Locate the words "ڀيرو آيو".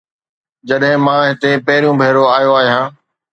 2.01-2.51